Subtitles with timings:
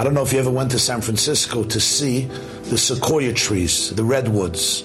[0.00, 2.22] I don't know if you ever went to San Francisco to see
[2.70, 4.80] the sequoia trees, the redwoods,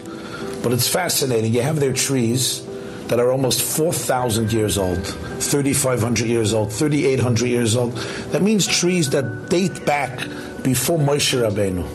[0.61, 1.53] but it's fascinating.
[1.53, 2.65] You have their trees
[3.07, 7.93] that are almost 4,000 years old, 3,500 years old, 3,800 years old.
[8.33, 10.19] That means trees that date back
[10.63, 11.87] before Moshe Rabbeinu.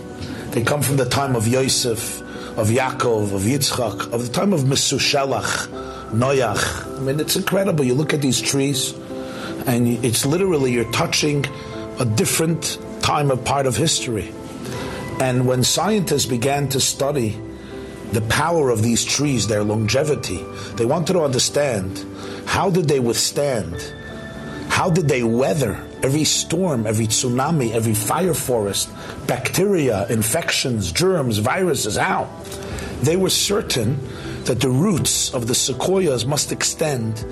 [0.52, 2.22] They come from the time of Yosef,
[2.56, 5.66] of Yaakov, of Yitzchak, of the time of Mesushelach,
[6.12, 6.96] Noach.
[6.96, 7.84] I mean, it's incredible.
[7.84, 8.94] You look at these trees,
[9.66, 11.44] and it's literally you're touching
[11.98, 14.32] a different time of part of history.
[15.20, 17.38] And when scientists began to study
[18.12, 20.42] the power of these trees, their longevity,
[20.74, 22.04] they wanted to understand
[22.46, 23.74] how did they withstand,
[24.68, 28.90] how did they weather every storm, every tsunami, every fire forest,
[29.26, 32.28] bacteria, infections, germs, viruses, how?
[33.02, 33.98] They were certain
[34.44, 37.24] that the roots of the sequoias must extend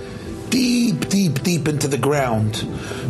[0.50, 2.54] deep, deep, deep into the ground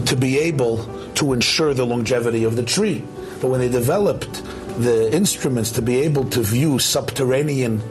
[0.06, 0.78] to be able
[1.18, 3.02] to ensure the longevity of the tree.
[3.40, 4.42] But when they developed
[4.78, 7.82] the instruments to be able to view subterranean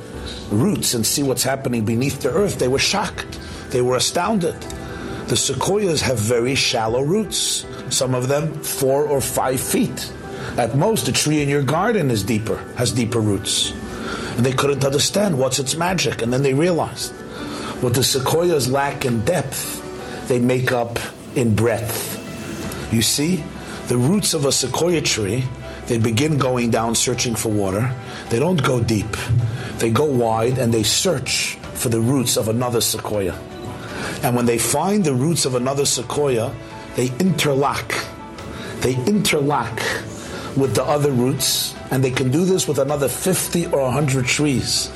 [0.50, 3.40] roots and see what's happening beneath the earth, they were shocked.
[3.70, 4.56] They were astounded.
[5.28, 10.14] The sequoias have very shallow roots, some of them four or five feet.
[10.58, 13.72] At most, a tree in your garden is deeper, has deeper roots.
[14.38, 16.22] And they couldn't understand what's its magic.
[16.22, 17.12] And then they realized
[17.82, 19.84] what the sequoias lack in depth,
[20.30, 20.98] they make up
[21.36, 22.17] in breadth.
[22.92, 23.44] You see,
[23.88, 25.44] the roots of a sequoia tree,
[25.88, 27.94] they begin going down searching for water.
[28.30, 29.16] They don't go deep.
[29.78, 33.34] They go wide and they search for the roots of another sequoia.
[34.24, 36.54] And when they find the roots of another sequoia,
[36.96, 37.94] they interlock.
[38.82, 39.78] They interlock
[40.56, 44.90] with the other roots, and they can do this with another 50 or 100 trees.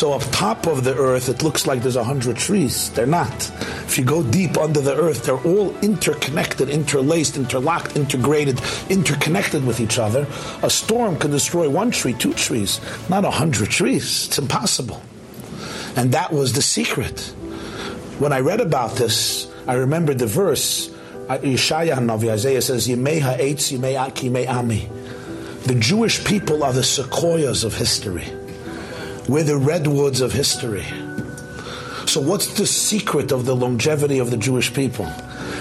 [0.00, 2.88] So up top of the earth, it looks like there's a 100 trees.
[2.92, 3.34] They're not.
[3.84, 9.78] If you go deep under the earth, they're all interconnected, interlaced, interlocked, integrated, interconnected with
[9.78, 10.26] each other.
[10.62, 14.28] A storm can destroy one tree, two trees, not a 100 trees.
[14.28, 15.02] It's impossible.
[15.96, 17.20] And that was the secret.
[18.18, 20.88] When I read about this, I remembered the verse
[21.28, 24.88] uh, Yeshaya Hanavi, Isaiah says, Yimei ha'etz, yimei aki, yimei ami.
[25.66, 28.39] The Jewish people are the sequoias of history.
[29.30, 30.84] We're the redwoods of history.
[32.04, 35.06] So what's the secret of the longevity of the Jewish people?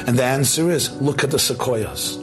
[0.08, 2.18] And the answer is, look at the sequoias.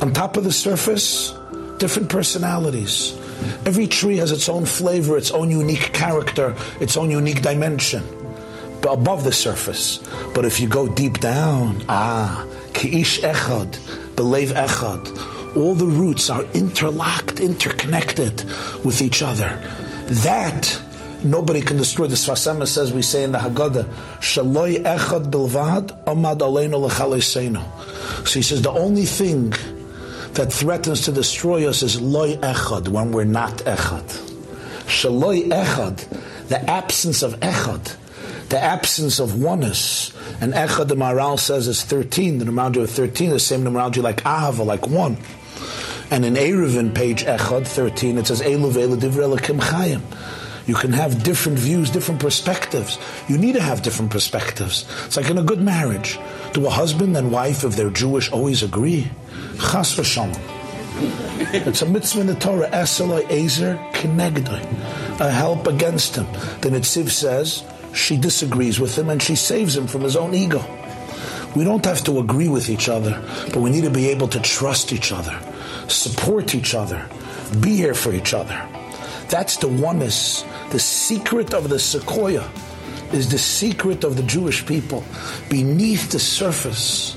[0.00, 1.32] On top of the surface,
[1.78, 3.16] different personalities.
[3.64, 8.02] Every tree has its own flavor, its own unique character, its own unique dimension
[8.82, 9.98] above the surface.
[10.34, 13.78] But if you go deep down, ah, Ki'ish Echad,
[14.16, 15.56] Belev Echad.
[15.56, 18.42] All the roots are interlocked, interconnected
[18.84, 19.62] with each other.
[20.10, 20.82] That
[21.22, 22.06] nobody can destroy.
[22.06, 23.84] The Sfas Emes says we say in the Haggadah,
[24.18, 28.26] Shaloi Echad Bilvad Amad Aleinu Lechaleseinu.
[28.26, 29.50] So he says the only thing
[30.34, 34.04] that threatens to destroy us is Loi Echad when we're not Echad.
[34.86, 37.96] Shaloi Echad, the absence of Echad
[38.50, 40.12] the absence of oneness.
[40.40, 44.22] And Echad, the Maharal says, is 13, the numerology of 13, the same numerology like
[44.24, 45.16] Ahava, like one.
[46.10, 50.02] And in Eruvin, page Echad 13, it says, Elu ve'elu divrei chayim.
[50.66, 52.98] You can have different views, different perspectives.
[53.28, 54.86] You need to have different perspectives.
[55.06, 56.18] It's like in a good marriage.
[56.52, 59.10] Do a husband and wife, if they're Jewish, always agree?
[59.58, 60.38] Chas v'shalom.
[61.52, 66.26] It's a mitzvah in the Torah, Eseloi Ezer Kinegdoi, a help against him.
[66.60, 70.64] The Netziv says, she disagrees with him and she saves him from his own ego.
[71.56, 74.40] We don't have to agree with each other, but we need to be able to
[74.40, 75.36] trust each other,
[75.90, 77.08] support each other,
[77.60, 78.66] be here for each other.
[79.28, 80.44] That's the oneness.
[80.70, 82.48] The secret of the sequoia
[83.12, 85.04] is the secret of the Jewish people.
[85.48, 87.16] Beneath the surface,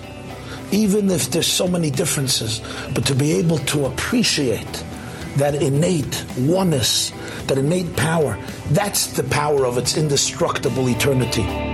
[0.71, 2.61] even if there's so many differences,
[2.93, 4.83] but to be able to appreciate
[5.37, 7.11] that innate oneness,
[7.47, 8.37] that innate power,
[8.71, 11.72] that's the power of its indestructible eternity.